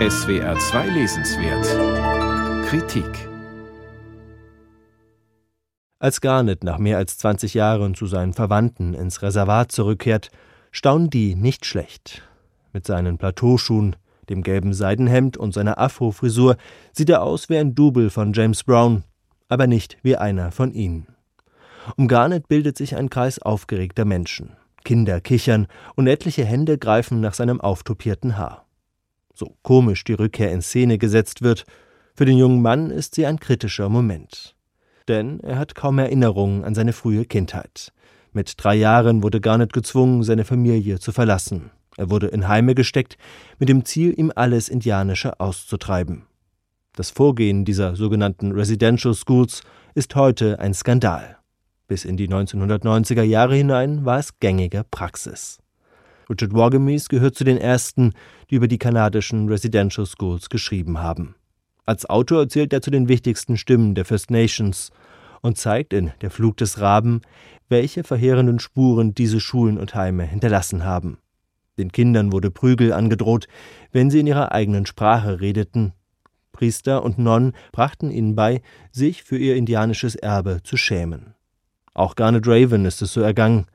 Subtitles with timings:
[0.00, 3.28] SWR 2 Lesenswert Kritik
[6.00, 10.30] Als Garnet nach mehr als 20 Jahren zu seinen Verwandten ins Reservat zurückkehrt,
[10.72, 12.22] staunen die nicht schlecht.
[12.72, 13.94] Mit seinen Plateauschuhen,
[14.28, 16.56] dem gelben Seidenhemd und seiner Afro-Frisur
[16.92, 19.04] sieht er aus wie ein Double von James Brown,
[19.48, 21.06] aber nicht wie einer von ihnen.
[21.96, 24.56] Um Garnet bildet sich ein Kreis aufgeregter Menschen.
[24.84, 28.63] Kinder kichern und etliche Hände greifen nach seinem auftopierten Haar.
[29.34, 31.64] So komisch die Rückkehr in Szene gesetzt wird,
[32.14, 34.54] für den jungen Mann ist sie ein kritischer Moment.
[35.08, 37.92] Denn er hat kaum Erinnerungen an seine frühe Kindheit.
[38.32, 41.70] Mit drei Jahren wurde Garnet gezwungen, seine Familie zu verlassen.
[41.96, 43.16] Er wurde in Heime gesteckt,
[43.58, 46.26] mit dem Ziel, ihm alles Indianische auszutreiben.
[46.96, 49.62] Das Vorgehen dieser sogenannten Residential Schools
[49.94, 51.38] ist heute ein Skandal.
[51.88, 55.58] Bis in die 1990er Jahre hinein war es gängige Praxis.
[56.28, 58.12] Richard Wagemese gehört zu den ersten,
[58.50, 61.34] die über die kanadischen Residential Schools geschrieben haben.
[61.86, 64.90] Als Autor zählt er zu den wichtigsten Stimmen der First Nations
[65.42, 67.20] und zeigt in Der Flug des Raben,
[67.68, 71.18] welche verheerenden Spuren diese Schulen und Heime hinterlassen haben.
[71.76, 73.46] Den Kindern wurde Prügel angedroht,
[73.92, 75.92] wenn sie in ihrer eigenen Sprache redeten.
[76.52, 81.34] Priester und Nonnen brachten ihnen bei, sich für ihr indianisches Erbe zu schämen.
[81.92, 83.66] Auch Garnet Raven ist es so ergangen.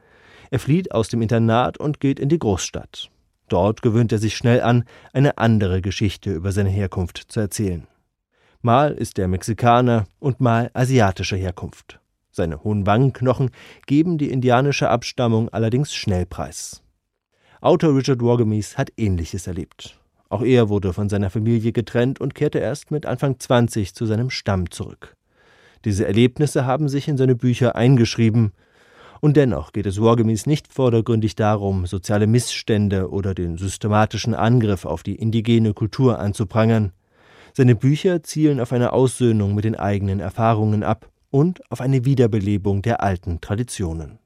[0.51, 3.09] Er flieht aus dem Internat und geht in die Großstadt.
[3.49, 4.83] Dort gewöhnt er sich schnell an,
[5.13, 7.87] eine andere Geschichte über seine Herkunft zu erzählen.
[8.61, 11.99] Mal ist er Mexikaner und mal asiatischer Herkunft.
[12.31, 13.51] Seine hohen Wangenknochen
[13.85, 16.83] geben die indianische Abstammung allerdings schnell preis.
[17.61, 19.99] Autor Richard Wagemese hat Ähnliches erlebt.
[20.29, 24.29] Auch er wurde von seiner Familie getrennt und kehrte erst mit Anfang 20 zu seinem
[24.29, 25.15] Stamm zurück.
[25.85, 28.51] Diese Erlebnisse haben sich in seine Bücher eingeschrieben,
[29.21, 35.03] und dennoch geht es Wagemese nicht vordergründig darum, soziale Missstände oder den systematischen Angriff auf
[35.03, 36.93] die indigene Kultur anzuprangern.
[37.53, 42.81] Seine Bücher zielen auf eine Aussöhnung mit den eigenen Erfahrungen ab und auf eine Wiederbelebung
[42.81, 44.19] der alten Traditionen.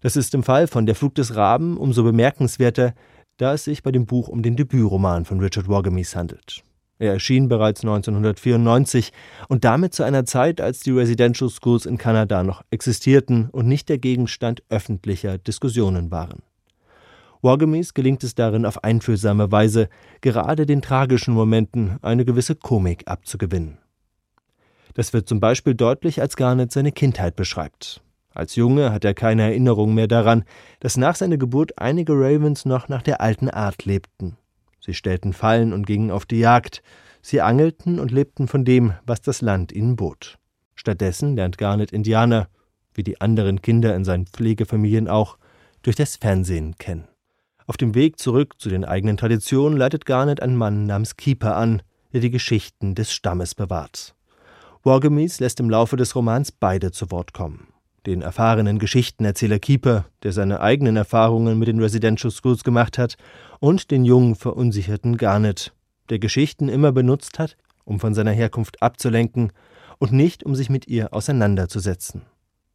[0.00, 2.94] Das ist im Fall von Der Flug des Raben umso bemerkenswerter,
[3.36, 6.62] da es sich bei dem Buch um den Debütroman von Richard Wagemese handelt.
[6.98, 9.12] Er erschien bereits 1994
[9.48, 13.88] und damit zu einer Zeit, als die Residential Schools in Kanada noch existierten und nicht
[13.88, 16.42] der Gegenstand öffentlicher Diskussionen waren.
[17.40, 19.88] Wagemese gelingt es darin auf einfühlsame Weise,
[20.20, 23.78] gerade den tragischen Momenten eine gewisse Komik abzugewinnen.
[24.94, 28.02] Das wird zum Beispiel deutlich, als Garnet seine Kindheit beschreibt.
[28.34, 30.44] Als Junge hat er keine Erinnerung mehr daran,
[30.80, 34.36] dass nach seiner Geburt einige Ravens noch nach der alten Art lebten.
[34.88, 36.82] Sie stellten Fallen und gingen auf die Jagd.
[37.20, 40.38] Sie angelten und lebten von dem, was das Land ihnen bot.
[40.76, 42.48] Stattdessen lernt Garnet Indianer,
[42.94, 45.36] wie die anderen Kinder in seinen Pflegefamilien auch,
[45.82, 47.06] durch das Fernsehen kennen.
[47.66, 51.82] Auf dem Weg zurück zu den eigenen Traditionen leitet Garnet einen Mann namens Keeper an,
[52.14, 54.14] der die Geschichten des Stammes bewahrt.
[54.84, 57.68] Wagemese lässt im Laufe des Romans beide zu Wort kommen
[58.08, 63.16] den erfahrenen Geschichtenerzähler Keeper, der seine eigenen Erfahrungen mit den Residential Schools gemacht hat,
[63.60, 65.72] und den jungen, verunsicherten Garnet,
[66.08, 69.52] der Geschichten immer benutzt hat, um von seiner Herkunft abzulenken
[69.98, 72.22] und nicht, um sich mit ihr auseinanderzusetzen.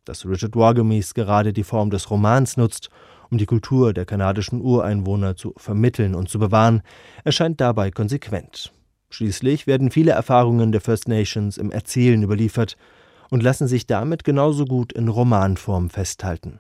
[0.06, 2.90] Dass Richard Wagemese gerade die Form des Romans nutzt,
[3.30, 6.82] um die Kultur der kanadischen Ureinwohner zu vermitteln und zu bewahren,
[7.24, 8.72] erscheint dabei konsequent.
[9.10, 12.78] Schließlich werden viele Erfahrungen der First Nations im Erzählen überliefert,
[13.34, 16.60] und lassen sich damit genauso gut in Romanform festhalten.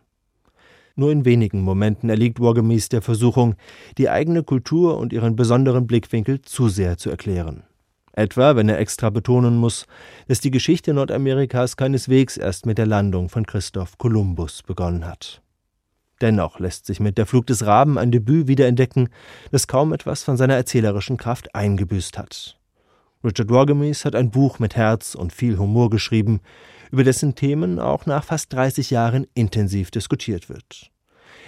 [0.95, 3.53] Nur in wenigen Momenten erliegt Wagemese der Versuchung,
[3.99, 7.61] die eigene Kultur und ihren besonderen Blickwinkel zu sehr zu erklären.
[8.13, 9.85] Etwa, wenn er extra betonen muss,
[10.27, 15.43] dass die Geschichte Nordamerikas keineswegs erst mit der Landung von Christoph Kolumbus begonnen hat.
[16.21, 19.09] Dennoch lässt sich mit Der Flug des Raben ein Debüt wiederentdecken,
[19.51, 22.57] das kaum etwas von seiner erzählerischen Kraft eingebüßt hat.
[23.23, 26.41] Richard Wagemese hat ein Buch mit Herz und viel Humor geschrieben,
[26.91, 30.91] über dessen Themen auch nach fast 30 Jahren intensiv diskutiert wird.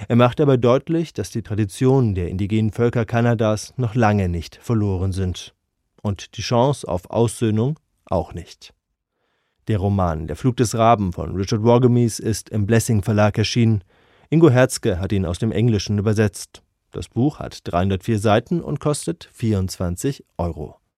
[0.07, 5.11] Er macht dabei deutlich, dass die Traditionen der indigenen Völker Kanadas noch lange nicht verloren
[5.11, 5.53] sind.
[6.01, 8.73] Und die Chance auf Aussöhnung auch nicht.
[9.67, 13.83] Der Roman Der Flug des Raben von Richard Wagemese ist im Blessing Verlag erschienen.
[14.29, 16.61] Ingo Herzke hat ihn aus dem Englischen übersetzt.
[16.91, 20.77] Das Buch hat 304 Seiten und kostet 24 Euro.